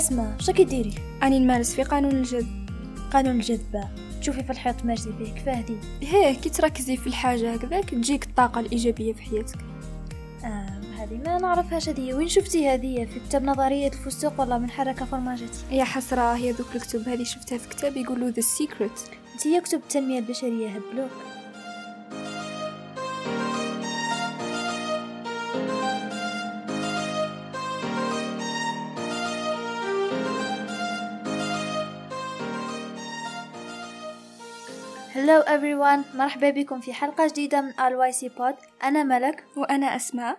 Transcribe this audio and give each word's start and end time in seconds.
اسمع 0.00 0.36
شكي 0.38 0.64
ديري 0.64 0.94
أني 1.22 1.38
نمارس 1.38 1.74
في 1.74 1.82
قانون 1.82 2.10
الجذب. 2.12 2.70
قانون 3.12 3.36
الجذب. 3.36 3.84
تشوفي 4.20 4.44
في 4.44 4.50
الحيط 4.50 4.80
تمارسي 4.80 5.12
فيه 5.18 5.34
كفاه 5.34 5.60
دي 5.60 5.76
هيه 6.02 6.34
كي 6.34 6.50
تركزي 6.50 6.96
في 6.96 7.06
الحاجة 7.06 7.54
هكذاك 7.54 7.90
تجيك 7.90 8.24
الطاقة 8.24 8.60
الإيجابية 8.60 9.12
في 9.12 9.22
حياتك. 9.22 9.58
آه 10.44 10.80
هذه 10.98 11.20
ما 11.26 11.38
نعرفهاش 11.38 11.88
هذه. 11.88 12.14
وين 12.14 12.28
شفتي 12.28 12.68
هذه؟ 12.68 13.04
في 13.04 13.20
كتاب 13.28 13.42
نظرية 13.44 13.88
الفستق 13.88 14.40
ولا 14.40 14.58
من 14.58 14.70
حركة 14.70 15.04
فرماجتي 15.04 15.64
يا 15.70 15.84
حسرة 15.84 16.34
هي 16.34 16.50
ذوك 16.50 16.76
الكتب 16.76 17.08
هذه 17.08 17.22
شفتها 17.22 17.58
في 17.58 17.68
كتاب 17.68 17.96
يقولوا 17.96 18.30
The 18.30 18.40
Secret 18.40 19.00
أنت 19.34 19.46
يكتب 19.46 19.78
التنمية 19.78 20.18
البشرية 20.18 20.68
هبلوك. 20.68 21.10
Hello 35.14 35.42
everyone. 35.44 36.16
مرحبا 36.16 36.50
بكم 36.50 36.80
في 36.80 36.92
حلقة 36.92 37.26
جديدة 37.26 37.60
من 37.60 37.72
RYC 37.72 38.38
بود 38.38 38.54
أنا 38.84 39.02
ملك. 39.04 39.44
وأنا 39.56 39.96
أسماء. 39.96 40.38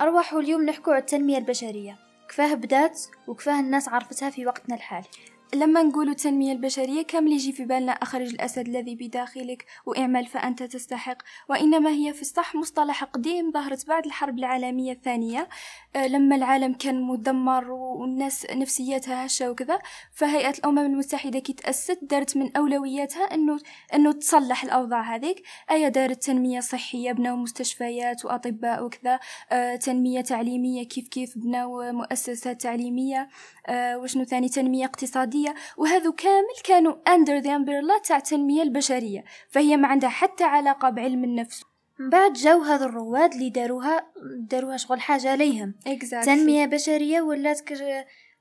أرواح 0.00 0.32
اليوم 0.32 0.64
نحكو 0.64 0.90
على 0.90 1.00
التنمية 1.00 1.38
البشرية. 1.38 1.98
كفاه 2.28 2.54
بدات 2.54 3.00
وكفاه 3.26 3.60
الناس 3.60 3.88
عرفتها 3.88 4.30
في 4.30 4.46
وقتنا 4.46 4.74
الحالي. 4.74 5.06
لما 5.54 5.82
نقول 5.82 6.08
التنمية 6.08 6.52
البشرية 6.52 7.02
كامل 7.02 7.32
يجي 7.32 7.52
في 7.52 7.64
بالنا؟ 7.64 7.92
أخرج 7.92 8.28
الأسد 8.28 8.68
الذي 8.68 8.94
بداخلك 8.94 9.66
وإعمل 9.86 10.26
فأنت 10.26 10.62
تستحق. 10.62 11.16
وإنما 11.48 11.90
هي 11.90 12.12
في 12.12 12.22
الصح 12.22 12.54
مصطلح 12.54 13.04
قديم 13.04 13.52
ظهرت 13.52 13.86
بعد 13.88 14.06
الحرب 14.06 14.38
العالمية 14.38 14.92
الثانية. 14.92 15.48
آه، 15.96 16.06
لما 16.06 16.36
العالم 16.36 16.72
كان 16.72 17.02
مدمر 17.02 17.72
والناس 17.96 18.46
نفسياتها 18.50 19.26
هشة 19.26 19.50
وكذا 19.50 19.78
فهيئة 20.12 20.50
الأمم 20.50 20.78
المتحدة 20.78 21.38
كي 21.38 21.52
تأسست 21.52 21.98
دارت 22.02 22.36
من 22.36 22.56
أولوياتها 22.56 23.22
أنه 23.34 23.58
أنه 23.94 24.12
تصلح 24.12 24.64
الأوضاع 24.64 25.14
هذيك. 25.14 25.42
أي 25.70 25.90
دارت 25.90 26.24
تنمية 26.24 26.60
صحية 26.60 27.12
بناو 27.12 27.36
مستشفيات 27.36 28.24
وأطباء 28.24 28.84
وكذا 28.84 29.18
آه، 29.52 29.76
تنمية 29.76 30.20
تعليمية 30.20 30.88
كيف 30.88 31.08
كيف 31.08 31.38
بناو 31.38 31.92
مؤسسات 31.92 32.62
تعليمية 32.62 33.28
آه، 33.66 33.98
وشنو 33.98 34.24
ثاني؟ 34.24 34.48
تنمية 34.48 34.84
اقتصادية. 34.84 35.54
وهذو 35.76 36.12
كامل 36.12 36.56
كانوا 36.64 36.94
under 37.08 37.42
the 37.42 37.48
umbrella 37.48 38.08
تاع 38.08 38.16
التنمية 38.16 38.62
البشرية 38.62 39.24
فهي 39.48 39.76
ما 39.76 39.88
عندها 39.88 40.10
حتى 40.10 40.44
علاقة 40.44 40.90
بعلم 40.90 41.24
النفس. 41.24 41.75
من 42.00 42.10
بعد 42.10 42.32
جاو 42.32 42.62
هذا 42.62 42.84
الرواد 42.84 43.32
اللي 43.32 43.50
داروها 43.50 44.06
داروها 44.38 44.76
شغل 44.76 45.00
حاجة 45.00 45.30
عليهم 45.30 45.74
exactly. 45.88 46.24
تنمية 46.24 46.66
بشرية 46.66 47.20
ولات 47.20 47.60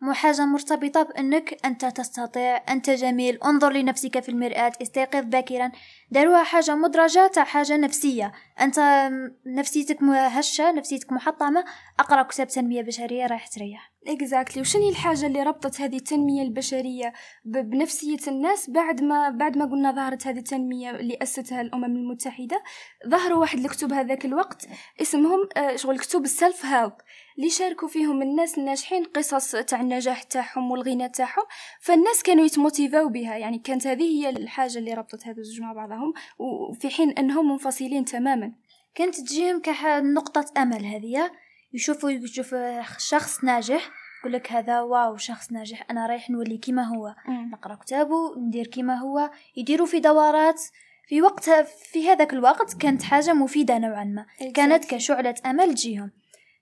مو 0.01 0.13
حاجة 0.13 0.45
مرتبطة 0.45 1.03
بأنك 1.03 1.65
أنت 1.65 1.85
تستطيع 1.85 2.63
أنت 2.73 2.89
جميل 2.89 3.39
انظر 3.43 3.71
لنفسك 3.73 4.19
في 4.19 4.29
المرآة 4.29 4.71
استيقظ 4.81 5.23
باكرا. 5.25 5.71
داروها 6.11 6.43
حاجة 6.43 6.75
مدرجة 6.75 7.27
تاع 7.27 7.43
حاجة 7.43 7.77
نفسية. 7.77 8.31
أنت 8.61 8.79
م- 8.79 9.31
نفسيتك 9.45 10.03
هشة 10.03 10.71
نفسيتك 10.71 11.11
محطمة 11.11 11.65
أقرأ 11.99 12.23
كتاب 12.23 12.47
تنمية 12.47 12.81
بشرية 12.81 13.25
راح 13.27 13.47
تريح. 13.47 13.94
اكزاكتلي 14.07 14.61
وشنو 14.61 14.83
هي 14.83 14.89
الحاجة 14.89 15.25
اللي 15.25 15.43
ربطت 15.43 15.81
هذه 15.81 15.95
التنمية 15.95 16.41
البشرية 16.41 17.13
ب- 17.45 17.69
بنفسية 17.69 18.17
الناس 18.27 18.69
بعد 18.69 19.03
ما 19.03 19.29
بعد 19.29 19.57
ما 19.57 19.65
قلنا 19.65 19.91
ظهرت 19.91 20.27
هذه 20.27 20.37
التنمية 20.37 20.91
اللي 20.91 21.17
أسستها 21.21 21.61
الأمم 21.61 21.85
المتحدة؟ 21.85 22.63
ظهروا 23.07 23.39
واحد 23.39 23.59
الكتب 23.59 23.93
هذاك 23.93 24.25
الوقت 24.25 24.67
اسمهم 25.01 25.49
آه، 25.57 25.75
شغل 25.75 25.99
كتب 25.99 26.23
السيلف 26.23 26.65
هيلب 26.65 26.93
اللي 27.37 27.49
شاركوا 27.49 27.87
فيهم 27.87 28.21
الناس 28.21 28.57
الناجحين 28.57 29.03
قصص 29.03 29.51
تاع 29.51 29.81
النجاح 29.81 30.23
تاعهم 30.23 30.71
والغنى 30.71 31.09
تاعهم. 31.09 31.43
فالناس 31.81 32.23
كانوا 32.23 32.45
يتموتيفاو 32.45 33.09
بها. 33.09 33.37
يعني 33.37 33.59
كانت 33.59 33.87
هذه 33.87 34.03
هي 34.03 34.29
الحاجة 34.29 34.77
اللي 34.77 34.93
ربطت 34.93 35.27
هذا 35.27 35.37
الزوج 35.37 35.61
مع 35.61 35.73
بعضهم 35.73 36.13
وفي 36.39 36.89
حين 36.89 37.11
أنهم 37.11 37.51
منفصلين 37.51 38.05
تماما. 38.05 38.51
كانت 38.95 39.15
تجيهم 39.15 39.61
كنقطة 39.61 40.61
أمل 40.61 40.85
هذه 40.85 41.31
يشوفوا 41.73 42.09
يشوفوا 42.09 42.81
شخص 42.97 43.43
ناجح 43.43 43.89
يقول 44.25 44.33
لك 44.33 44.51
هذا 44.51 44.81
واو 44.81 45.17
شخص 45.17 45.51
ناجح 45.51 45.85
أنا 45.91 46.07
رايح 46.07 46.29
نولي 46.29 46.57
كيما 46.57 46.83
هو. 46.83 47.15
نقرأ 47.27 47.75
كتابه 47.75 48.35
ندير 48.37 48.67
كيما 48.67 48.95
هو. 48.95 49.29
يديروا 49.55 49.87
في 49.87 49.99
دورات. 49.99 50.61
في 51.07 51.21
وقتها 51.21 51.63
في 51.63 52.09
هذاك 52.09 52.33
الوقت 52.33 52.73
كانت 52.81 53.03
حاجة 53.03 53.33
مفيدة 53.33 53.77
نوعا 53.77 54.03
ما. 54.03 54.25
كانت 54.53 54.85
كشعلة 54.85 55.35
أمل 55.45 55.73
تجيهم. 55.73 56.11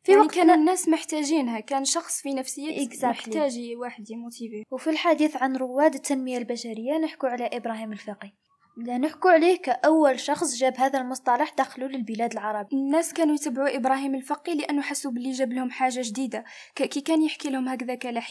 في 0.04 0.12
يعني 0.12 0.28
كان 0.28 0.38
وقتنا 0.40 0.54
الناس 0.54 0.90
محتاجينها. 0.90 1.60
كان 1.60 1.86
شخص 1.86 2.22
في 2.22 2.34
نفسية 2.34 2.88
Exactly. 2.90 3.04
محتاج 3.06 3.60
واحد 3.78 4.12
يموتيفيه 4.12 4.64
وفي 4.72 4.90
الحديث 4.90 5.36
عن 5.36 5.56
رواد 5.56 5.94
التنمية 5.94 6.38
البشرية 6.38 6.98
نحكو 6.98 7.28
على 7.28 7.46
إبراهيم 7.54 7.92
الفقي. 7.92 8.32
نحكو 8.78 9.30
عليه 9.30 9.62
كأول 9.62 10.20
شخص 10.20 10.56
جاب 10.56 10.74
هذا 10.78 11.00
المصطلح 11.00 11.54
دخله 11.58 11.88
للبلاد 11.88 12.32
العربية 12.32 12.78
الناس 12.78 13.14
كانوا 13.14 13.36
يتبعوا 13.36 13.76
إبراهيم 13.76 14.16
الفقي 14.16 14.56
لأنه 14.56 14.82
حسوا 14.82 15.12
باللي 15.12 15.32
جاب 15.32 15.54
لهم 15.54 15.72
حاجة 15.72 16.02
جديدة. 16.04 16.44
ك- 16.76 16.84
كي 16.84 17.02
كان 17.02 17.22
يحكي 17.24 17.50
لهم 17.50 17.68
هكذاك 17.70 18.06
على 18.06 18.22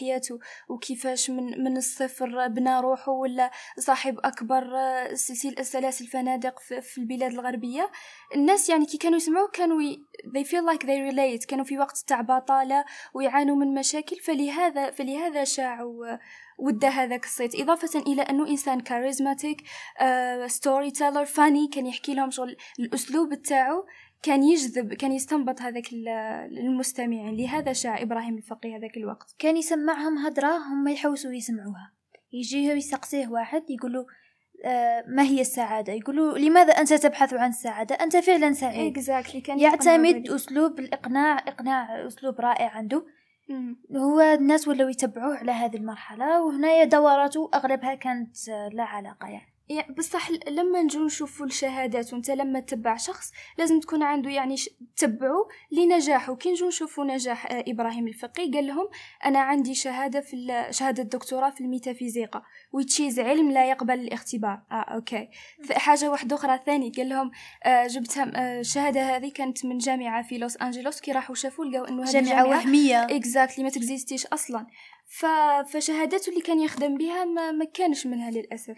وكيفاش 0.69 1.29
من 1.29 1.63
من 1.63 1.77
الصفر 1.77 2.47
بنى 2.47 2.79
روحه 2.79 3.11
ولا 3.11 3.51
صاحب 3.79 4.19
أكبر 4.23 4.75
آه، 4.77 5.13
سلسله 5.13 5.63
سلاسل 5.63 6.07
فنادق 6.07 6.59
في, 6.59 6.81
في 6.81 6.97
البلاد 6.97 7.31
الغربية. 7.31 7.91
الناس 8.35 8.69
يعني 8.69 8.85
كي 8.85 8.97
كانوا 8.97 9.17
يسمعوا 9.17 9.49
كانوا 9.53 9.81
ي... 9.81 10.05
they 10.37 10.43
feel 10.47 10.73
like 10.73 10.83
they 10.83 11.11
relate. 11.13 11.45
كانوا 11.47 11.65
في 11.65 11.77
وقت 11.79 11.97
تاع 12.07 12.21
بطالة 12.21 12.85
ويعانوا 13.13 13.55
من 13.55 13.73
مشاكل. 13.73 14.15
فلهذا 14.15 14.91
فلهذا 14.91 15.43
شاعوا 15.43 16.07
آه، 16.13 16.19
ودا 16.63 16.87
هذاك 16.89 17.23
الصيت 17.25 17.55
إضافة 17.61 17.99
إلى 17.99 18.21
أنه 18.21 18.47
إنسان 18.47 18.79
charismatic 18.79 19.63
storyteller 20.47 21.25
funny 21.25 21.67
كان 21.67 21.85
يحكي 21.87 22.13
لهم 22.13 22.31
شغل 22.31 22.55
الأسلوب 22.79 23.33
تاعو 23.33 23.85
كان 24.23 24.43
يجذب 24.43 24.93
كان 24.93 25.11
يستنبط 25.11 25.61
هذاك 25.61 25.93
ال- 25.93 26.07
المستمعين. 26.57 27.35
لهذا 27.37 27.73
شاع 27.73 28.01
إبراهيم 28.01 28.37
الفقي 28.37 28.75
هذاك 28.77 28.97
الوقت. 28.97 29.35
كان 29.39 29.57
يسمعهم 29.57 30.17
هدرة 30.17 30.57
هم 30.57 30.87
يحوسوا 30.87 31.31
يسمعوها 31.31 31.91
يجيه 32.33 32.71
يسقسيه 32.73 33.27
واحد 33.27 33.63
يقولوا 33.69 34.05
آه 34.65 35.03
ما 35.07 35.23
هي 35.23 35.41
السعادة؟ 35.41 35.93
يقولوا 35.93 36.37
لماذا 36.37 36.71
أنت 36.73 36.93
تبحث 36.93 37.33
عن 37.33 37.49
السعادة 37.49 37.95
أنت 37.95 38.17
فعلا 38.17 38.53
سعيد. 38.53 38.99
Exactly 38.99 39.37
كان 39.37 39.59
يعتمد 39.59 40.29
أسلوب 40.29 40.79
الإقناع 40.79 41.37
إقناع 41.47 42.07
أسلوب 42.07 42.39
رائع 42.39 42.69
عنده. 42.69 43.05
هو 43.95 44.19
الناس 44.19 44.67
ولاو 44.67 44.89
يتبعوه 44.89 45.37
على 45.37 45.51
هذه 45.51 45.77
المرحلة 45.77 46.43
وهنايا 46.43 46.83
دوراته 46.83 47.49
أغلبها 47.53 47.95
كانت 47.95 48.49
آه، 48.49 48.69
لا 48.69 48.83
علاقة 48.83 49.27
يعني. 49.27 49.52
يعني 49.69 49.93
بصح 49.93 50.29
لما 50.47 50.81
نجو 50.81 51.05
نشوفوا 51.05 51.45
الشهادات 51.45 52.13
وانت 52.13 52.31
لما 52.31 52.59
تتبع 52.59 52.97
شخص 52.97 53.31
لازم 53.57 53.79
تكون 53.79 54.03
عنده 54.03 54.29
يعني 54.29 54.57
ش... 54.57 54.69
تبعه 54.97 55.47
لنجاحه 55.71 56.35
كي 56.35 56.51
نجو 56.51 56.67
نشوفوا 56.67 57.03
نجاح 57.05 57.47
إبراهيم 57.51 58.07
الفقي 58.07 58.51
قال 58.51 58.67
لهم 58.67 58.89
أنا 59.25 59.39
عندي 59.39 59.75
شهادة 59.75 60.21
في 60.21 60.33
ال- 60.35 60.75
شهادة 60.75 61.03
دكتوراه 61.03 61.49
في 61.49 61.61
الميتافيزيقا 61.61 62.43
which 62.71 63.05
is 63.05 63.19
علم 63.19 63.51
لا 63.51 63.69
يقبل 63.69 63.93
الاختبار. 63.99 64.61
آه 64.71 64.75
okay. 64.75 65.29
حاجة 65.71 66.11
واحدة 66.11 66.35
أخرى 66.35 66.59
ثاني 66.65 66.89
قال 66.97 67.09
لهم 67.09 67.31
آه 67.63 67.87
جبتها 67.87 68.31
آه 68.35 68.59
الشهادة 68.59 69.15
هذه 69.15 69.31
كانت 69.31 69.65
من 69.65 69.77
جامعة 69.77 70.23
في 70.23 70.37
لوس 70.37 70.57
أنجلوس 70.57 70.99
كي 71.01 71.11
راحوا 71.11 71.35
شافوا 71.35 71.65
لقاو 71.65 71.85
إنه 71.85 72.03
هذه 72.03 72.11
جامعة 72.11 72.21
الجامعة 72.21 72.47
وهمية. 72.49 73.03
exactly 73.05 73.63
ما 73.63 73.69
تكزيستيش 73.69 74.25
أصلا. 74.25 74.67
ف... 75.07 75.25
فشهاداته 75.67 76.29
اللي 76.29 76.41
كان 76.41 76.59
يخدم 76.59 76.97
بها 76.97 77.25
ما, 77.25 77.51
ما 77.51 77.65
كانش 77.65 78.05
منها 78.07 78.31
للأسف. 78.31 78.77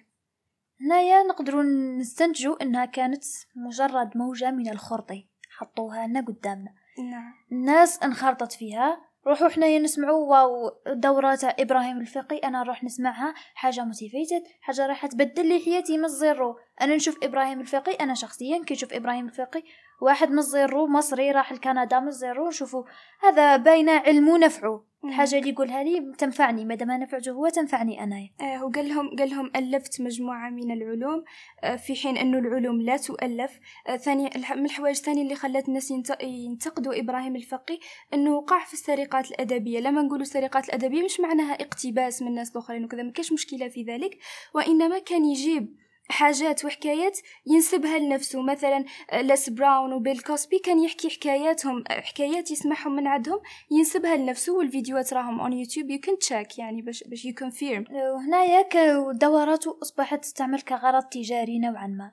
هنايا 0.81 1.24
نقدروا 1.24 1.63
نستنتجوا 2.00 2.63
أنها 2.63 2.86
كانت 2.86 3.24
مجرد 3.56 4.18
موجة 4.18 4.51
من 4.51 4.69
الخرطي 4.69 5.27
حطوها 5.50 6.07
لنا 6.07 6.22
قدامنا. 6.22 6.74
نعم. 7.12 7.33
الناس 7.51 8.04
انخرطت 8.04 8.51
فيها. 8.51 9.01
روحوا 9.27 9.50
حنايا 9.50 9.80
نسمعوا 9.80 10.30
waw 10.29 10.71
دورة 10.88 11.36
تاع 11.36 11.56
إبراهيم 11.60 11.98
الفقي 11.98 12.38
أنا 12.38 12.63
نروح 12.63 12.83
نسمعها. 12.83 13.33
حاجة 13.56 13.83
موتيفيتد 13.83 14.44
حاجة 14.62 14.88
راح 14.88 15.06
تبدل 15.06 15.48
لي 15.48 15.60
حياتي 15.66 15.98
من 15.98 16.06
الزيرو. 16.06 16.60
أنا 16.81 16.95
نشوف 16.95 17.24
إبراهيم 17.24 17.60
الفقي 17.60 17.94
أنا 17.94 18.13
شخصيا 18.13 18.63
كي 18.63 18.74
نشوف 18.74 18.94
إبراهيم 18.94 19.25
الفقي 19.25 19.63
واحد 20.01 20.31
من 20.31 20.39
الزيرو 20.39 20.88
مصري 20.88 21.31
راح 21.31 21.51
لكندا 21.53 22.00
من 22.00 22.07
الزيرو 22.07 22.47
نشوفوا 22.47 22.83
هذا 23.21 23.57
باينة 23.57 23.92
علمه 23.92 24.38
نفعه 24.38 24.83
الحاجة 25.06 25.38
اللي 25.38 25.50
يقولها 25.50 25.83
لي 25.83 26.13
تنفعني 26.18 26.65
مادام 26.65 26.92
نفعته 26.92 27.31
هو 27.31 27.50
تنفعني 27.50 28.03
أنا. 28.03 28.30
آه 28.42 28.57
هو 28.57 28.69
قال 28.69 28.89
لهم 28.89 29.15
قال 29.15 29.30
لهم 29.30 29.51
ألفت 29.56 30.01
مجموعة 30.01 30.50
من 30.50 30.71
العلوم 30.71 31.24
آه 31.63 31.75
في 31.75 31.95
حين 31.95 32.18
أنه 32.18 32.38
العلوم 32.39 32.81
لا 32.81 32.97
تؤلف. 32.97 33.59
آه 33.88 33.95
ثاني 33.97 34.30
من 34.56 34.65
الحوايج 34.65 34.97
الثانية 34.97 35.21
اللي 35.21 35.36
خلت 35.36 35.68
الناس 35.68 35.92
ينت- 35.92 36.24
ينتقدوا 36.24 37.00
إبراهيم 37.00 37.36
الفقي 37.36 37.80
أنه 38.13 38.31
وقع 38.36 38.65
في 38.65 38.74
السرقات 38.74 39.31
الأدبية. 39.31 39.80
لما 39.80 40.01
نقولوا 40.01 40.21
السرقات 40.24 40.65
الأدبية 40.69 41.03
مش 41.03 41.19
معناها 41.19 41.53
اقتباس 41.53 42.21
من 42.21 42.27
الناس 42.27 42.51
الآخرين 42.51 42.83
وكذا 42.86 43.03
ما 43.03 43.12
كاش 43.12 43.33
مشكلة 43.33 43.68
في 43.68 43.83
ذلك 43.83 44.18
وإنما 44.56 45.00
كان 45.00 45.25
يجيب 45.25 45.75
حاجات 46.09 46.65
وحكايات 46.65 47.19
ينسبها 47.45 47.99
لنفسه. 47.99 48.41
مثلا 48.41 48.85
لاس 49.21 49.49
براون 49.49 49.93
وبيل 49.93 50.19
كوسبي 50.19 50.59
كان 50.59 50.83
يحكي 50.83 51.09
حكاياتهم 51.09 51.83
حكايات 51.89 52.51
يسمعهم 52.51 52.95
من 52.95 53.07
عندهم 53.07 53.39
ينسبها 53.71 54.17
لنفسه 54.17 54.53
والفيديوهات 54.53 55.13
راهم 55.13 55.39
on 55.39 55.53
YouTube 55.53 55.89
you 55.89 56.00
can 56.00 56.17
check 56.17 56.59
يعني 56.59 56.81
باش 56.81 57.03
باش 57.03 57.25
you 57.25 57.33
confirm 57.33 57.85
وهنايا 57.91 58.65
دواراته 59.11 59.79
أصبحت 59.81 60.21
تستعمل 60.21 60.61
كغرض 60.61 61.03
تجاري 61.03 61.59
نوعا 61.59 61.87
ما. 61.87 62.11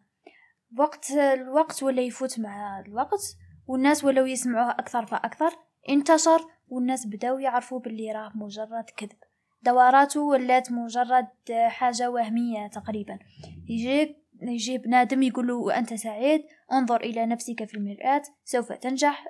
وقت 0.78 1.10
الوقت 1.10 1.82
ولا 1.82 2.02
يفوت 2.02 2.40
مع 2.40 2.80
الوقت 2.86 3.36
والناس 3.66 4.04
ولاو 4.04 4.26
يسمعوها 4.26 4.70
أكثر 4.70 5.06
فأكثر 5.06 5.52
انتشر 5.88 6.46
والناس 6.68 7.06
بداو 7.06 7.38
يعرفوا 7.38 7.80
باللي 7.80 8.12
راه 8.12 8.32
مجرد 8.34 8.84
كذب. 8.96 9.31
دوراته 9.62 10.20
ولات 10.20 10.72
مجرد 10.72 11.28
حاجة 11.50 12.10
وهمية 12.10 12.66
تقريبا. 12.66 13.18
يجيك 13.68 14.16
يجي 14.42 14.78
بنادم 14.78 15.22
يقول 15.22 15.46
له 15.46 15.78
أنت 15.78 15.94
سعيد 15.94 16.42
انظر 16.72 17.00
إلى 17.00 17.26
نفسك 17.26 17.64
في 17.64 17.74
المرآة 17.74 18.22
سوف 18.44 18.72
تنجح. 18.72 19.26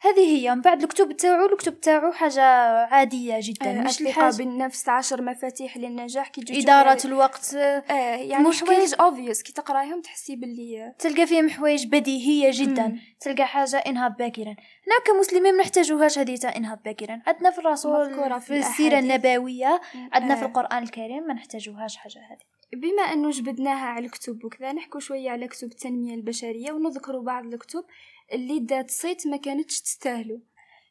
هذه 0.00 0.36
هي 0.36 0.54
من 0.54 0.60
بعد 0.60 0.82
الكتب 0.82 1.12
تاعو 1.16 1.46
الكتب 1.46 1.80
تاعو 1.80 2.12
حاجة 2.12 2.42
عادية 2.86 3.36
جدا 3.42 3.70
آه 3.70 3.82
مش 3.82 4.00
الحاجة 4.00 4.36
بالنفس 4.36 4.88
عشر 4.88 5.22
مفاتيح 5.22 5.76
للنجاح 5.76 6.28
كي 6.28 6.40
تجي 6.40 6.52
تشوفي- 6.94 7.14
الوقت 7.14 7.54
آه 7.54 7.82
يعني 8.16 8.44
حوايج 8.52 8.94
obvious 8.94 9.42
كي 9.42 9.52
تقرايهم 9.52 10.00
تحسي 10.00 10.36
باللي 10.36 10.94
تلقى 10.98 11.26
فيهم 11.26 11.50
حوايج 11.50 11.86
بديهية 11.86 12.50
جدا 12.54 12.86
مم. 12.86 13.00
تلقى 13.20 13.46
حاجة 13.46 13.76
انهض 13.76 14.16
باكرا 14.16 14.44
هنا 14.86 14.98
كمسلمين 15.06 15.54
ما 15.56 15.62
نحتاجوهاش 15.62 16.18
هذه 16.18 16.36
تاع 16.36 16.56
انهض 16.56 16.78
باكرا 16.84 17.22
عندنا 17.26 17.50
في 17.50 17.58
الرسول 17.58 18.14
في 18.14 18.40
في 18.40 18.58
السيرة 18.58 18.98
الأحاديث. 18.98 19.24
النبوية 19.26 19.80
عندنا 20.12 20.34
في 20.36 20.42
آه. 20.42 20.46
القرآن 20.46 20.82
الكريم 20.82 21.22
ما 21.26 21.34
نحتاجوهاش 21.34 21.96
حاجة 21.96 22.18
هذه 22.18 22.55
بما 22.72 23.02
أنه 23.02 23.30
جبدناها 23.30 23.86
على 23.86 24.06
الكتب 24.06 24.44
وكذا 24.44 24.72
نحكو 24.72 24.98
شوية 24.98 25.30
على 25.30 25.48
كتب 25.48 25.72
التنمية 25.72 26.14
البشرية 26.14 26.72
ونذكروا 26.72 27.22
بعض 27.22 27.46
الكتب 27.46 27.84
اللي 28.32 28.58
دات 28.58 28.90
صيت 28.90 29.26
ما 29.26 29.36
كانتش 29.36 29.80
تستاهلوا 29.80 30.38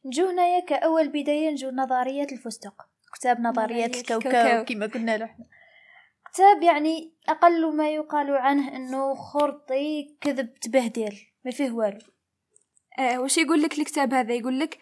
نجو 0.06 0.30
هنايا 0.30 0.60
كأول 0.60 1.07
بداية 1.07 1.50
نجو 1.50 1.69
نظرية 1.69 2.27
الفستق. 2.31 2.74
كتاب 3.13 3.39
نظرية 3.39 3.86
الكوكب. 3.86 4.63
كما 4.66 4.86
قلنا 4.86 5.18
له 5.18 5.25
إحنا 5.25 5.45
كتاب 6.33 6.63
يعني 6.63 7.13
أقل 7.30 7.75
ما 7.75 7.89
يقال 7.89 8.31
عنه 8.31 8.75
أنه 8.75 9.16
خرطي 9.16 10.16
كذب 10.21 10.54
تبهدل 10.54 11.18
ما 11.45 11.51
فيه 11.51 11.71
والو. 11.71 12.00
آه 13.00 13.19
وش 13.19 13.38
يقول 13.38 13.62
لك 13.62 13.80
الكتاب 13.80 14.13
هذا؟ 14.13 14.33
يقول 14.33 14.60
لك 14.60 14.80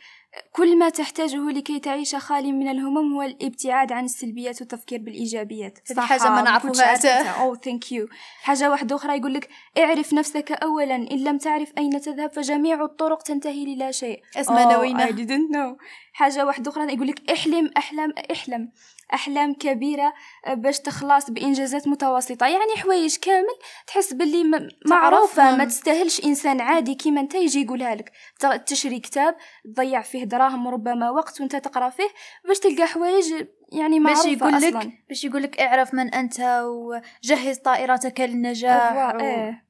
كل 0.52 0.78
ما 0.78 0.90
تحتاجه 0.90 1.50
لكي 1.50 1.80
تعيش 1.80 2.16
خالي 2.16 2.52
من 2.52 2.68
الهموم 2.68 3.14
هو 3.14 3.22
الابتعاد 3.22 3.92
عن 3.92 4.06
السلبيات 4.06 4.62
والتفكير 4.62 5.00
بالإيجابيات. 5.00 5.80
هذه 5.92 6.00
حاجة 6.06 6.30
ما 6.30 6.42
نعرفوها 6.42 7.42
oh 7.42 7.56
thank 7.56 7.92
you 7.92 8.08
حاجة 8.42 8.72
واحدة 8.72 8.96
أخرى 8.96 9.18
يقول 9.18 9.34
لك 9.34 9.50
اعرف 9.78 10.14
نفسك 10.14 10.52
أولا. 10.52 10.96
إن 10.96 11.24
لم 11.24 11.38
تعرف 11.38 11.74
أين 11.78 12.02
تذهب 12.02 12.32
فجميع 12.32 12.84
الطرق 12.84 13.22
تنتهي 13.22 13.76
للا 13.76 13.92
شيء. 13.92 14.22
اسمها 14.36 14.70
Oh, 14.70 14.74
نوينا 14.74 15.78
حاجة 16.14 16.46
واحدة 16.46 16.72
أخرى 16.72 16.94
يقول 16.94 17.08
لك 17.08 17.32
احلم 17.32 17.72
أحلام 17.78 18.14
احلم. 18.32 18.72
أحلام 19.14 19.54
كبيرة 19.54 20.14
آه، 20.48 20.54
باش 20.54 20.80
تخلص 20.80 21.30
بإنجازات 21.32 21.88
متوسطة. 21.88 22.46
يعني 22.48 22.72
حوايج 22.78 23.18
كامل 23.18 23.48
تحس 23.88 24.14
باللي 24.14 24.44
م- 24.44 24.68
معروفة. 24.88 25.36
تعرفهم. 25.36 25.58
ما 25.58 25.66
تستاهلش 25.66 26.26
إنسان 26.26 26.62
عادي 26.62 26.96
كيما 26.96 27.22
أنت 27.22 27.36
يجي 27.36 27.62
يقولها 27.62 27.96
لك. 27.96 28.12
ت- 28.40 28.46
تشري 28.68 29.00
كتاب 29.00 29.36
تضيع 29.66 30.02
فيه 30.02 30.24
دراهم 30.24 30.68
وربما 30.68 31.10
وقت 31.10 31.42
وأنت 31.42 31.56
تقرأ 31.56 31.90
فيه 31.90 32.08
باش 32.48 32.60
تلقى 32.60 32.88
حوايج 32.88 33.34
يعني 33.72 34.00
باش 34.00 34.18
معروفة 34.26 34.30
يقول 34.32 34.62
لك 34.62 34.90
باش 35.10 35.24
يقول 35.24 35.44
لك 35.44 35.60
اعرف 35.62 35.94
من 35.94 36.14
أنت 36.14 36.40
وجهز 36.66 37.58
طائرتك 37.58 38.20
للنجاح 38.20 39.16
و... 39.16 39.20
آه. 39.20 39.62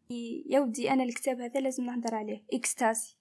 يا 0.49 0.59
ودي 0.59 0.91
أنا 0.91 1.03
الكتاب 1.03 1.41
هذا 1.41 1.59
لازم 1.59 1.83
نهضر 1.85 2.15
عليه. 2.15 2.43
إكستاسي. 2.53 3.17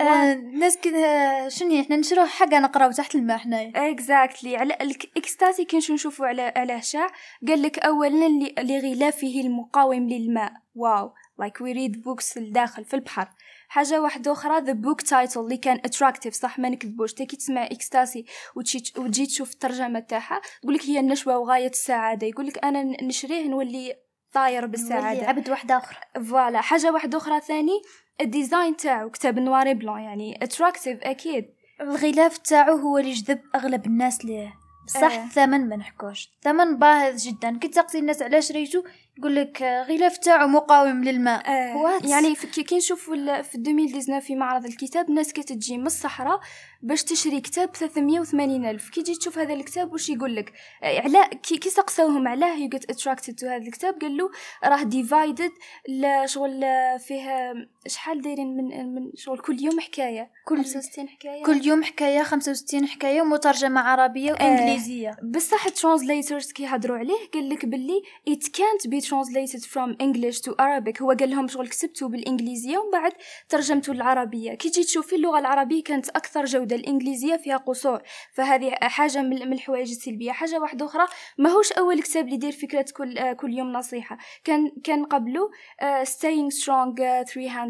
آه 0.00 0.32
الناس 0.32 0.78
كذا 0.78 1.48
شنو 1.48 1.80
إحنا 1.80 1.96
نشروه 1.96 2.26
حاجة 2.26 2.58
نقراو 2.58 2.90
تحت 2.90 3.14
الماء 3.14 3.38
حنايا. 3.38 3.72
exactly 3.90 4.56
على 4.56 4.74
الاكستاسي 4.74 5.64
كنش 5.64 5.90
نشوفوا 5.90 6.26
على 6.26 6.52
على 6.56 6.82
شاع 6.82 7.06
قال 7.48 7.62
لك 7.62 7.78
اولا 7.78 8.28
لغلافه 8.58 9.40
المقاوم 9.40 10.08
للماء. 10.08 10.52
wow. 10.74 11.12
like 11.38 11.60
we 11.60 11.72
read 11.72 12.02
books 12.02 12.36
الداخل 12.36 12.84
في 12.84 12.94
البحر. 12.94 13.28
حاجة 13.68 14.02
واحدة 14.02 14.32
أخرى 14.32 14.60
the 14.60 14.72
book 14.72 15.00
title 15.02 15.40
اللي 15.40 15.56
كان 15.56 15.80
attractive 15.84 16.34
صح؟ 16.34 16.58
ما 16.58 16.68
نكذبوش. 16.68 17.12
تكي 17.12 17.36
تسمع 17.36 17.64
اكستاسي 17.64 18.24
وتجي 18.56 18.92
وتجي 18.98 19.26
تشوف 19.26 19.52
الترجمة 19.52 20.00
تاعها 20.00 20.40
تقول 20.62 20.74
لك 20.74 20.86
هي 20.86 21.00
النشوة 21.00 21.38
وغاية 21.38 21.70
السعادة. 21.70 22.26
يقول 22.26 22.46
لك 22.46 22.64
أنا 22.64 22.82
نشريه 23.02 23.48
نولي 23.48 23.96
طاير 24.32 24.66
بالسعادة. 24.66 25.26
عبد 25.26 25.50
واحدة 25.50 25.76
أخرى. 25.76 25.98
voilà. 26.24 26.60
حاجة 26.60 26.92
واحدة 26.92 27.18
أخرى 27.18 27.40
ثاني 27.40 27.82
ال 28.22 28.30
design 28.30 28.76
تاعو 28.76 29.10
كتاب 29.10 29.38
نواري 29.38 29.74
بلون 29.74 30.00
يعني 30.00 30.38
attractive 30.44 30.98
أكيد. 31.02 31.44
الغلاف 31.80 32.38
تاعو 32.38 32.76
هو 32.76 32.98
اللي 32.98 33.12
جذب 33.12 33.40
أغلب 33.54 33.86
الناس 33.86 34.24
ليه. 34.24 34.54
بصح 34.86 35.02
آه. 35.12 35.24
الثمن 35.24 35.68
ما 35.68 35.76
نحكوش. 35.76 36.30
الثمن 36.36 36.76
باهظ 36.76 37.22
جدا. 37.26 37.58
كي 37.58 37.68
تسقسي 37.68 37.98
الناس 37.98 38.22
على 38.22 38.42
شريتو 38.42 38.82
يقول 39.18 39.34
لك 39.36 39.62
غلاف 39.62 40.18
تاعو 40.18 40.48
مقاوم 40.48 41.04
للماء. 41.04 41.48
آه? 41.50 42.00
يعني 42.04 42.34
في 42.34 42.62
كي 42.62 42.76
نشوفوا 42.76 43.14
ال- 43.14 43.44
في 43.44 43.54
2019 43.54 44.20
في 44.20 44.34
معرض 44.36 44.64
الكتاب 44.64 45.10
ناس 45.10 45.32
كتجي 45.32 45.78
من 45.78 45.86
الصحراء 45.86 46.40
باش 46.82 47.04
تشري 47.04 47.40
كتاب 47.40 47.74
380 47.76 48.64
ألف. 48.66 48.90
كي 48.90 49.02
تجي 49.02 49.14
تشوف 49.14 49.38
هذا 49.38 49.54
الكتاب 49.54 49.92
واش 49.92 50.08
يقول 50.10 50.36
لك؟ 50.36 50.52
علاه 50.82 51.26
كي, 51.26 51.56
كي 51.58 51.70
سقسوهم 51.70 52.28
علاه 52.28 52.56
you 52.56 52.70
get 52.70 52.94
attracted 52.94 53.34
to 53.40 53.44
هذا 53.44 53.56
الكتاب. 53.56 54.00
قالوا 54.00 54.28
راه 54.64 54.82
divided 54.84 55.52
لشغل 55.88 56.64
آه، 56.64 56.96
فيه 56.96 57.52
شحال 57.86 58.22
دايرين 58.22 58.56
من 58.56 58.94
من 58.94 59.10
شغل؟ 59.14 59.38
كل 59.38 59.60
يوم 59.60 59.80
حكاية. 59.80 60.30
كل 60.44 60.56
65 60.56 61.08
حكاية؟ 61.08 61.42
كل 61.42 61.66
يوم 61.66 61.82
حكاية 61.82 62.22
65 62.22 62.86
حكاية 62.86 63.22
ومترجمة 63.22 63.80
عربية 63.80 64.32
وإنجليزية 64.32 65.16
بصح 65.22 65.68
translators 65.68 66.52
كي 66.52 66.66
هضروا 66.66 66.98
عليه 66.98 67.18
قال 67.34 67.48
لك 67.48 67.66
باللي 67.66 68.02
it 68.30 68.42
can't 68.42 68.90
be 68.90 69.00
translated 69.00 69.64
from 69.64 69.96
English 70.02 70.40
to 70.40 70.50
Arabic. 70.50 71.02
هو 71.02 71.10
قال 71.20 71.30
لهم 71.30 71.48
شغل 71.48 71.68
كتبته 71.68 72.08
بالإنجليزية 72.08 72.78
ومن 72.78 72.90
بعد 72.90 73.12
ترجمته 73.48 73.94
للعربية. 73.94 74.54
كي 74.54 74.70
تجي 74.70 74.84
تشوفي 74.84 75.16
اللغة 75.16 75.38
العربية 75.38 75.84
كانت 75.84 76.08
أكثر 76.08 76.44
جودة 76.44 76.76
الإنجليزية 76.76 77.36
فيها 77.36 77.56
قصور. 77.56 78.02
فهذه 78.32 78.70
حاجة 78.82 79.22
من 79.22 79.52
الحوايج 79.52 79.90
السلبية. 79.90 80.32
حاجة 80.32 80.60
واحدة 80.60 80.86
أخرى 80.86 81.06
ماهوش 81.38 81.72
أول 81.72 82.02
كتاب 82.02 82.24
اللي 82.24 82.34
يدير 82.34 82.52
فكرة 82.52 82.86
كل 82.96 83.18
آه، 83.18 83.32
كل 83.32 83.52
يوم 83.52 83.72
نصيحة. 83.72 84.18
كان 84.44 84.72
كان 84.84 85.04
قبله 85.04 85.50
آه، 85.80 86.04
staying 86.04 86.50
strong 86.62 87.00
آه، 87.00 87.22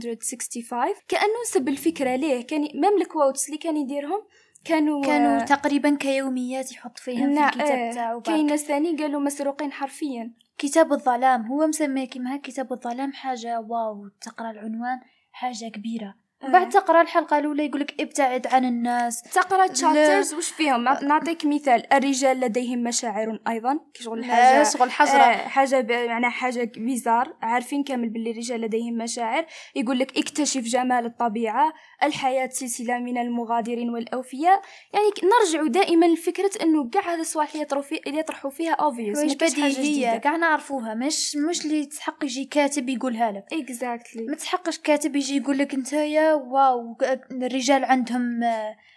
365 0.03 0.95
كأنه 1.09 1.33
نسب 1.47 1.69
الفكرة. 1.69 2.17
ليه؟ 2.17 2.47
كان 2.47 2.61
même 2.61 3.01
ال 3.01 3.07
quotes 3.07 3.47
اللي 3.47 3.59
كان 3.59 3.77
يديرهم 3.77 4.23
كانوا 4.65 5.03
كانوا 5.05 5.43
آه، 5.43 5.45
تقريبا 5.45 5.97
كيوميات 5.97 6.73
يحط 6.73 6.99
فيهم 6.99 7.35
في 7.35 7.45
الكتاب 7.45 7.79
آه، 7.79 7.93
تاعو 7.93 8.21
كاين. 8.21 8.47
ناس 8.47 8.65
ثاني 8.65 8.97
قالوا 8.97 9.21
مسروقين 9.21 9.73
حرفيا. 9.73 10.33
كتاب 10.59 10.93
الظلام 10.93 11.47
هو 11.47 11.67
مسميه 11.67 12.05
كيما 12.09 12.37
كتاب 12.37 12.73
الظلام 12.73 13.13
حاجة 13.13 13.61
wow 13.61 14.09
تقرأ 14.21 14.51
العنوان 14.51 15.01
حاجة 15.33 15.69
كبيرة. 15.69 16.15
بعد 16.49 16.69
تقرأ 16.69 17.03
الحلقة 17.03 17.39
الأولى 17.39 17.67
يقولك 17.67 18.01
ابتعد 18.01 18.47
عن 18.47 18.65
الناس. 18.65 19.23
تقرأ. 19.23 19.67
تشابترز 19.67 20.35
وش 20.35 20.49
فيهم؟ 20.49 20.85
نعطيك 20.85 21.47
مثال. 21.47 21.93
الرجال 21.93 22.41
لديهم 22.41 22.83
مشاعر 22.83 23.39
أيضا. 23.49 23.81
شغل 23.95 24.25
حاجة 24.25 24.63
شغل 24.63 24.91
حجرة. 24.91 25.13
آه 25.13 25.49
حاجة 25.49 25.81
ب... 25.81 25.91
يعني 25.91 26.31
حاجة 26.31 26.73
بيزار. 26.77 27.37
عارفين 27.43 27.85
كامل 27.85 28.09
باللي 28.09 28.31
الرجال 28.31 28.61
لديهم 28.61 28.95
مشاعر. 28.95 29.47
يقول 29.77 29.99
لك 29.99 30.19
اكتشف 30.19 30.61
جمال 30.61 31.07
الطبيعة 31.07 31.73
الحياة 32.03 32.49
سلسلة 32.49 32.99
من 32.99 33.19
المغادرين 33.19 33.91
والأوفياء. 33.91 34.63
يعني 34.93 35.07
نرجع 35.25 35.67
دائما 35.67 36.07
لفكرة 36.07 36.51
إنه 36.63 36.91
كاع 36.91 37.15
هذا 37.15 37.21
السؤال 37.21 37.49
اللي 37.53 37.63
يطرحوا 37.63 37.83
فيه 37.83 38.01
اللي 38.07 38.19
يطرحوا 38.19 38.51
فيها 38.51 38.75
حوايج 38.75 39.17
حاجة 39.17 39.51
بديهية. 39.53 39.73
جديدة. 39.73 40.17
كاع 40.17 40.37
نعرفوها. 40.37 40.95
مش 40.95 41.37
مش 41.37 41.65
اللي 41.65 41.87
تحق 41.87 42.25
يجي 42.25 42.45
كاتب 42.45 42.89
يقولها 42.89 43.33
لك. 43.33 43.45
اكزاكتلي 43.53 44.25
ما 44.25 44.37
تحقش 44.37 44.79
كاتب 44.79 45.17
يجي 45.17 45.37
يقول 45.37 45.59
لك 45.59 45.75
wow 46.35 46.97
الرجال 47.33 47.85
عندهم 47.85 48.41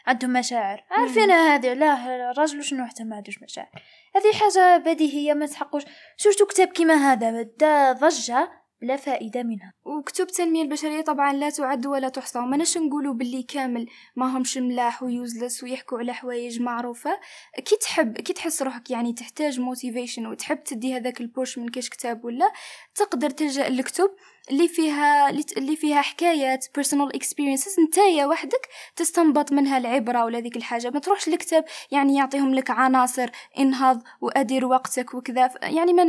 عندهم 0.07 0.33
مشاعر. 0.33 0.83
عارفينها 0.91 1.55
هذه 1.55 1.73
لا 1.73 2.31
الراجل 2.31 2.63
شنو 2.63 2.85
حتى 2.85 3.03
ما 3.03 3.15
عندوش 3.15 3.41
مشاعر. 3.41 3.69
هذه 4.15 4.33
حاجة 4.33 4.77
بديهية 4.77 5.33
ما 5.33 5.45
تحقوش. 5.45 5.83
شفتوا 6.17 6.47
كتاب 6.47 6.67
كيما 6.67 6.93
هذا؟ 6.93 7.41
دا 7.41 7.91
ضجة 7.91 8.49
بلا 8.81 8.95
فائدة 8.95 9.43
منها. 9.43 9.73
وكتب 9.85 10.25
التنمية 10.25 10.61
البشرية 10.61 11.01
طبعا 11.01 11.33
لا 11.33 11.49
تعد 11.49 11.85
ولا 11.85 12.09
تحصى. 12.09 12.39
وماناش 12.39 12.77
نقولوا 12.77 13.13
باللي 13.13 13.43
كامل 13.43 13.87
ما 14.15 14.37
همش 14.37 14.57
ملاح 14.57 15.03
و 15.03 15.11
useless 15.11 15.63
ويحكوا 15.63 15.99
على 15.99 16.13
حوايج 16.13 16.61
معروفة. 16.61 17.19
كي 17.65 17.75
تحب 17.75 18.17
كي 18.17 18.33
تحس 18.33 18.61
روحك 18.61 18.91
يعني 18.91 19.13
تحتاج 19.13 19.59
motivation 19.59 20.27
وتحب 20.27 20.63
تدي 20.63 20.95
هذاك 20.95 21.21
ال 21.21 21.29
push 21.29 21.57
من 21.57 21.69
كاش 21.69 21.89
كتاب 21.89 22.25
ولا 22.25 22.51
تقدر 22.95 23.29
تلجأ 23.29 23.69
للكتب. 23.69 24.09
اللي 24.51 24.67
فيها 24.67 25.29
اللي 25.29 25.75
فيها 25.75 26.01
حكايات 26.01 26.65
personal 26.65 27.17
experiences 27.17 27.79
نتايا 27.87 28.25
وحدك 28.25 28.69
تستنبط 28.95 29.51
منها 29.51 29.77
العبرة 29.77 30.25
ولا 30.25 30.39
ذيك 30.39 30.55
الحاجة. 30.57 30.89
ما 30.89 30.99
تروحش 30.99 31.27
الكتاب 31.27 31.65
يعني 31.91 32.15
يعطيهم 32.15 32.55
لك 32.55 32.69
عناصر 32.69 33.29
انهض 33.59 34.03
وأدير 34.21 34.65
وقتك 34.65 35.13
وكذا. 35.13 35.49
يعني 35.63 35.93
ما, 35.93 36.03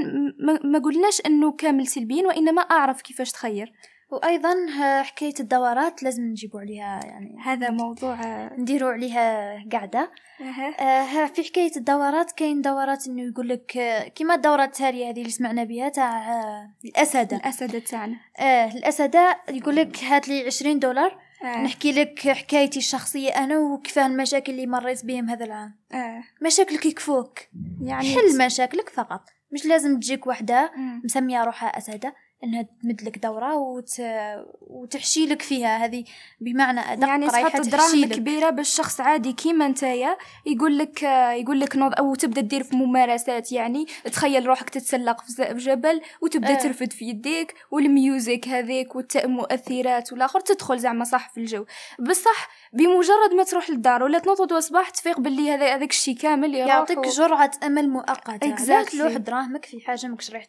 ما, 0.65 0.79
قلناش 0.79 1.21
أنه 1.27 1.53
كامل 1.53 1.87
سلبيين 1.87 2.27
وإنما 2.27 2.63
أعرف 2.63 3.03
كيفاش 3.03 3.33
تخير. 3.33 3.73
وأيضا 4.11 4.55
حكاية 5.03 5.35
الدورات 5.41 6.03
لازم 6.03 6.23
نجيبوا 6.23 6.61
عليها 6.61 7.01
يعني 7.05 7.37
هذا 7.45 7.71
موضوع 7.71 8.17
نديروا 8.59 8.93
عليها 8.93 9.55
قاعدة. 9.73 10.11
آه 10.81 11.27
في 11.27 11.45
حكاية 11.45 11.77
الدورات 11.77 12.33
كاين 12.33 12.63
دورات 12.63 13.07
إنه 13.07 13.23
يقول 13.23 13.49
لك 13.49 13.67
كيما 14.15 14.35
الدوره 14.35 14.65
التالية 14.65 15.09
هذه 15.11 15.19
اللي 15.19 15.31
سمعنا 15.31 15.65
بها 15.65 15.89
تاع 15.89 16.33
آه 16.33 16.71
الأسد. 16.85 17.33
الأسد 17.35 17.81
تاعنا. 17.81 18.17
آه 18.39 18.73
الأسد 18.73 19.15
يقول 19.49 19.77
لك 19.77 20.05
هات 20.05 20.29
لي 20.29 20.47
20 20.47 20.79
دولار 20.79 21.19
آه. 21.45 21.63
نحكي 21.63 21.93
لك 21.93 22.29
حكايتي 22.29 22.79
الشخصية 22.79 23.31
أنا 23.31 23.59
وكيف 23.59 23.99
المشاكل 23.99 24.53
اللي 24.53 24.67
مريت 24.67 25.05
بهم 25.05 25.29
هذا 25.31 25.45
العام. 25.45 25.75
آه. 25.93 26.23
مشاكلك 26.43 26.87
يكفوك. 26.87 27.39
يعني 27.83 28.15
حل 28.15 28.47
مشاكلك 28.47 28.89
فقط. 28.89 29.23
مش 29.53 29.67
لازم 29.67 30.01
تجيك 30.01 30.27
وحدة 30.27 30.73
مسمية 31.05 31.45
روحها 31.45 31.79
أسدة. 31.79 32.15
إنها 32.45 32.63
تمد 32.83 33.03
لك 33.03 33.19
دورة 33.19 33.55
وت... 33.55 34.03
وتحشي 34.61 35.27
لك 35.27 35.43
فيها. 35.43 35.85
هذه 35.85 36.05
بمعنى 36.41 36.81
أدق 36.81 37.09
يعني 37.09 37.27
تحط 37.27 37.61
دراهم 37.61 38.05
كبيرة 38.05 38.51
باش 38.51 38.69
شخص 38.69 39.01
عادي 39.01 39.33
كيما 39.33 39.69
نتايا 39.69 40.17
يقول 40.47 40.79
لك 40.79 41.03
يقول 41.41 41.61
لك 41.61 41.77
نوض 41.77 41.95
أو 41.99 42.15
تبدأ 42.15 42.41
دير 42.41 42.63
في 42.63 42.77
ممارسات 42.77 43.53
يعني 43.53 43.87
تخيل 44.05 44.47
روحك 44.47 44.71
تتسلق 44.71 45.21
في 45.21 45.55
جبل 45.55 46.01
وتبدأ 46.23 46.53
آه. 46.53 46.59
ترفد 46.59 46.93
في 46.93 47.05
يديك 47.05 47.55
وال 47.71 47.93
music 47.93 48.49
هذيك 48.49 48.97
والمؤثرات 48.97 50.13
والآخر 50.13 50.41
تدخل 50.41 50.79
زعما 50.79 51.05
صح 51.05 51.31
في 51.35 51.41
الجو. 51.41 51.65
بصح 51.99 52.49
بمجرد 52.73 53.35
ما 53.37 53.45
تروح 53.45 53.71
للدار 53.71 54.03
ولا 54.03 54.19
تنوض 54.19 54.55
صباح 54.59 54.91
تفيق 54.91 55.21
باللي 55.21 55.51
هذا 55.51 55.75
هذاك 55.75 55.91
الشيء 55.91 56.17
كامل 56.17 56.55
يعطيك 56.55 56.99
جرعة 56.99 57.51
أمل 57.63 57.89
مؤقتة. 57.89 58.57
exactly. 58.57 58.91
تلوح 58.91 59.13
دراهمك 59.13 59.65
في 59.65 59.81
حاجة 59.81 60.07
ماكش 60.07 60.31
راح 60.31 60.47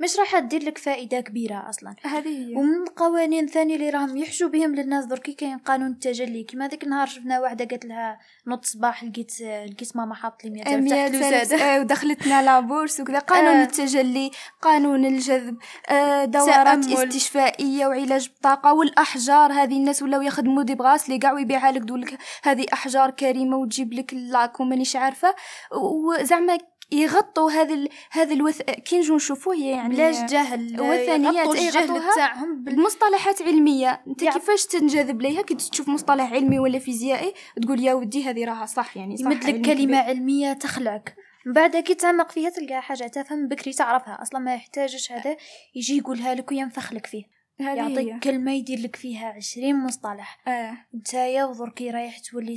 مش 0.00 0.18
راح 0.18 0.38
تدير 0.38 0.62
لك 0.62 0.78
فائدة. 0.78 1.11
كبيرة 1.20 1.68
أصلا. 1.68 1.94
هذه 2.04 2.28
هي. 2.28 2.54
ومن 2.54 2.82
القوانين 2.82 3.46
ثاني 3.46 3.74
اللي 3.74 3.90
راهم 3.90 4.16
يحشوا 4.16 4.48
بهم 4.48 4.74
للناس 4.74 5.04
دركي 5.04 5.32
كاين 5.32 5.58
قانون 5.58 5.90
التجلي. 5.90 6.42
كيما 6.42 6.68
ذيك 6.68 6.84
النهار 6.84 7.06
شفنا 7.06 7.40
واحدة 7.40 7.64
قالت 7.64 7.84
لها 7.84 8.18
نوض 8.46 8.64
صباح 8.64 9.04
لقيت 9.04 9.40
لقيت 9.40 9.96
ماما 9.96 10.14
حاط 10.14 10.44
لي 10.44 10.50
100 10.50 11.06
الف 11.06 11.52
آه 11.52 11.80
ودخلتنا 11.80 12.42
لابورس 12.42 13.00
وكذا. 13.00 13.18
قانون 13.18 13.56
آه. 13.56 13.62
التجلي 13.62 14.30
قانون 14.62 15.04
الجذب 15.04 15.56
آه 15.88 16.24
دورات 16.24 16.86
استشفائية 16.86 17.86
وعلاج 17.86 18.28
بالطاقة 18.28 18.72
والأحجار. 18.72 19.52
هذه 19.52 19.76
الناس 19.76 20.02
ولاو 20.02 20.22
يخدموا 20.22 20.62
دي 20.62 20.74
بغاس 20.74 21.08
لي 21.08 21.18
كاع 21.18 21.32
ويبيعها 21.32 21.72
لك 21.72 21.82
لك 21.90 22.18
هذه 22.42 22.66
أحجار 22.72 23.10
كريمة 23.10 23.56
وتجيب 23.56 23.92
لك 23.92 24.14
لاكو 24.14 24.64
مانيش 24.64 24.96
عارفة. 24.96 25.34
وزعما 25.72 26.58
يغطوا 26.92 27.50
هذا 27.50 27.74
ال... 27.74 27.88
هذا 28.10 28.34
الوث 28.34 28.62
كي 28.62 28.98
نجو 28.98 29.16
نشوفوه 29.16 29.56
يعني 29.56 29.94
بلاش 29.94 30.16
جهل 30.32 30.80
وثنيات 30.80 31.54
يغطوها 31.54 32.14
تاعهم 32.14 32.64
بمصطلحات 32.64 33.42
علمية. 33.42 34.02
أنت 34.06 34.22
يعني 34.22 34.38
كيفاش 34.38 34.66
تنجذب 34.66 35.22
ليها؟ 35.22 35.42
كي 35.42 35.54
تشوف 35.54 35.88
مصطلح 35.88 36.32
علمي 36.32 36.58
ولا 36.58 36.78
فيزيائي 36.78 37.34
تقول 37.62 37.80
يا 37.80 37.94
ودي 37.94 38.24
هذه 38.24 38.44
راها 38.44 38.66
صح 38.66 38.96
يعني 38.96 39.16
صح 39.16 39.26
مثل 39.26 39.62
كلمة 39.62 39.98
علمية 39.98 40.52
تخلعك. 40.52 41.16
من 41.46 41.52
بعد 41.52 41.76
كي 41.76 41.94
تعمق 41.94 42.30
فيها 42.30 42.50
تلقى 42.50 42.82
حاجة 42.82 43.04
تفهم 43.04 43.48
بكري 43.48 43.72
تعرفها. 43.72 44.22
أصلا 44.22 44.40
ما 44.40 44.54
يحتاجش 44.54 45.12
هذا 45.12 45.36
يجي 45.74 45.98
يقولها 45.98 46.34
لك 46.34 46.50
وينفخ 46.50 46.92
لك 46.92 47.06
فيه. 47.06 47.31
يعطيك 47.58 48.18
كلمة 48.22 48.52
يدير 48.52 48.78
لك 48.78 48.96
فيها 48.96 49.26
عشرين 49.28 49.76
مصطلح. 49.76 50.48
آه. 50.48 50.76
نتايا 50.94 51.44
وضركي 51.44 51.90
رايح 51.90 52.18
تولي 52.18 52.56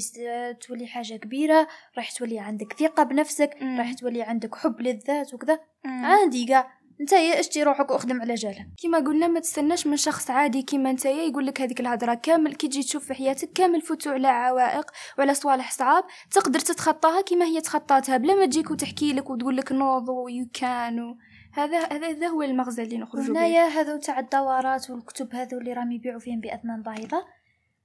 تولي 0.68 0.88
حاجة 0.88 1.16
كبيرة 1.16 1.68
رايح 1.98 2.12
تولي 2.12 2.40
عندك 2.40 2.74
ثقة 2.74 3.04
بنفسك 3.04 3.58
مم. 3.62 3.78
رايح 3.78 3.94
تولي 3.94 4.22
عندك 4.22 4.56
حب 4.56 4.82
للذات 4.82 5.34
وكذا. 5.34 5.60
عادي 5.86 6.54
قاع 6.54 6.72
نتايا 7.02 7.40
اشتي 7.40 7.64
روحك 7.64 7.92
واخدم 7.92 8.22
على 8.22 8.36
جالها 8.36 8.68
كيما 8.82 8.98
قلنا 8.98 9.28
ما 9.28 9.40
تستناش 9.40 9.88
من 9.88 9.98
شخص 9.98 10.30
عادي 10.30 10.62
كيما 10.62 10.92
نتايا 10.92 11.24
يقول 11.24 11.46
لك 11.46 11.62
هذيك 11.62 11.80
الهضرة 11.80 12.14
كامل 12.14 12.54
كي 12.56 12.68
تجي 12.68 12.84
تشوف 12.84 13.06
في 13.06 13.14
حياتك 13.14 13.52
كامل 13.54 13.82
فتو 13.82 14.10
على 14.12 14.28
عوائق 14.28 14.92
وعلى 15.18 15.34
صوالح 15.34 15.72
صعاب 15.72 16.04
تقدر 16.32 16.60
تتخطاها 16.60 17.22
كيما 17.22 17.46
هي 17.46 17.62
تخطاتها 17.62 18.18
بلا 18.18 18.36
ما 18.36 18.46
تجيك 18.46 18.72
وتحكي 18.72 19.14
لك 19.14 19.30
وتقول 19.30 19.58
لك 19.58 19.72
نوض 19.72 20.10
ويو 20.10 20.48
كان 20.54 21.16
هذا 21.56 21.80
هذا 21.80 22.28
هو 22.28 22.42
المغزى 22.42 22.84
اللي 22.84 22.98
نخرجوا 22.98 23.34
به. 23.34 23.40
هنايا 23.40 23.68
هذو 23.68 23.98
تاع 23.98 24.20
الدورات 24.20 24.90
والكتب 24.90 25.36
هذو 25.36 25.58
اللي 25.58 25.74
راهم 25.74 25.92
يبيعوا 25.92 26.20
فيهم 26.20 26.40
بأثمان 26.40 26.82
باهظه 26.82 27.26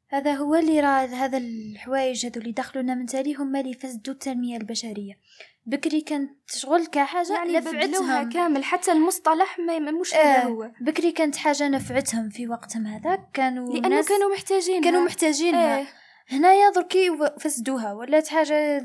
هذا 0.08 0.34
هو 0.34 0.54
اللي 0.54 0.80
راه 0.80 1.06
هذا 1.06 1.38
الحوايج 1.38 2.26
هذو 2.26 2.40
اللي 2.40 2.52
دخلونا 2.52 2.94
من 2.94 3.06
تالي 3.06 3.34
هما 3.34 3.60
اللي 3.60 3.74
فسدوا 3.74 4.14
التنمية 4.14 4.56
البشرية. 4.56 5.18
بكري 5.66 6.00
كانت 6.00 6.30
شغل 6.50 6.86
كحاجه 6.86 7.32
يعني 7.32 7.52
نفعتهم 7.52 8.28
كامل 8.28 8.64
حتى 8.64 8.92
المصطلح 8.92 9.58
ما 9.58 9.78
مش 9.78 10.14
هذا 10.14 10.42
آه 10.42 10.44
هو. 10.44 10.70
بكري 10.80 11.12
كانت 11.12 11.36
حاجة 11.36 11.68
نفعتهم 11.68 12.28
في 12.28 12.48
وقتهم 12.48 12.86
هذاك 12.86 13.20
كانوا 13.34 13.72
لأنه 13.72 14.02
كانوا 14.02 14.34
محتاجين 14.34 14.84
كانوا 14.84 15.00
محتاجينها. 15.00 15.80
آه. 15.80 15.86
هنايا 16.32 16.70
دركي 16.75 17.10
فسدوها 17.40 17.92
ولات 17.92 18.28
حاجة 18.28 18.84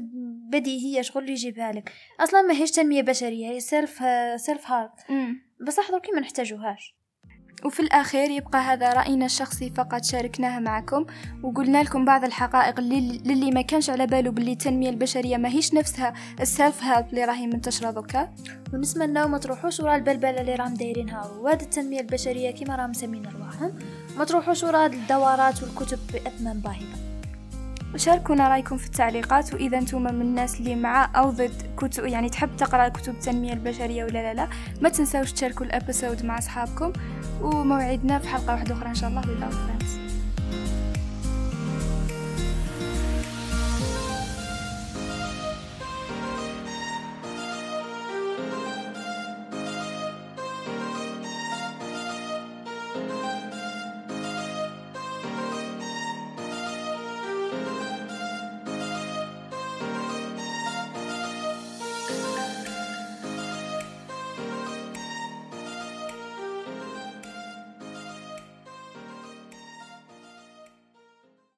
بديهية 0.51 1.01
شغل 1.01 1.29
يجيبها 1.29 1.71
لك. 1.71 1.91
أصلا 2.19 2.41
ما 2.41 2.53
هيش 2.53 2.71
تنمية 2.71 3.01
بشرية 3.01 3.47
هي 3.47 3.59
self 3.59 4.03
self 4.35 4.71
help 4.71 4.91
بصح 5.67 5.91
دركي 5.91 6.11
ما 6.11 6.21
نحتاجوهاش. 6.21 6.95
وفي 7.65 7.79
الأخير 7.79 8.29
يبقى 8.29 8.59
هذا 8.59 8.93
رأينا 8.93 9.25
الشخصي 9.25 9.69
فقط 9.69 10.03
شاركناه 10.03 10.59
معكم 10.59 11.05
وقلنا 11.43 11.83
لكم 11.83 12.05
بعض 12.05 12.23
الحقائق 12.23 12.79
اللي, 12.79 12.97
اللي 13.25 13.51
ما 13.51 13.61
كانش 13.61 13.89
على 13.89 14.07
باله 14.07 14.31
باللي 14.31 14.51
التنمية 14.51 14.89
البشرية 14.89 15.37
ما 15.37 15.49
هيش 15.49 15.73
نفسها 15.73 16.13
ال 16.41 16.50
self 16.50 16.83
help 16.83 17.09
اللي 17.09 17.25
راهي 17.25 17.47
منتشرة 17.47 17.91
دوكا. 17.91 18.33
ونتمناو 18.73 19.27
ما 19.27 19.37
تروحوش 19.37 19.79
ورا 19.79 19.95
البلبلة 19.95 20.41
اللي 20.41 20.55
راهم 20.55 20.73
دايرينها. 20.73 21.31
رواد 21.37 21.61
التنمية 21.61 21.99
البشرية 21.99 22.51
كما 22.51 22.75
راهم 22.75 22.89
مسمين 22.89 23.23
رواحهم 23.25 23.71
ما 24.17 24.23
تروحوش 24.25 24.63
ورا 24.63 24.85
الدورات 24.85 25.63
والكتب 25.63 25.99
بأثمان 26.13 26.59
باهظة 26.59 27.04
وشاركونا 27.95 28.47
رأيكم 28.47 28.77
في 28.77 28.85
التعليقات 28.85 29.53
وإذا 29.53 29.77
أنتم 29.77 30.01
من 30.01 30.21
الناس 30.21 30.59
اللي 30.59 30.75
مع 30.75 31.09
أو 31.15 31.29
ضد 31.29 31.75
كتب 31.77 32.05
يعني 32.05 32.29
تحب 32.29 32.57
تقرأ 32.57 32.87
كتب 32.87 33.13
التنمية 33.13 33.53
البشرية 33.53 34.03
ولا 34.03 34.11
لا 34.11 34.33
لا 34.33 34.47
ما 34.81 34.89
تنساوش 34.89 35.31
تشاركوا 35.31 35.65
الأبيسود 35.65 36.25
مع 36.25 36.37
أصحابكم 36.37 36.93
وموعدنا 37.41 38.19
في 38.19 38.27
حلقة 38.27 38.53
واحدة 38.53 38.75
أخرى 38.75 38.89
إن 38.89 38.95
شاء 38.95 39.09
الله. 39.09 39.21
بالله 39.21 39.94